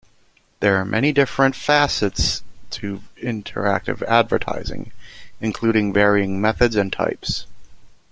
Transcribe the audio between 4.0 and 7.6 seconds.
advertising, including varying methods and types.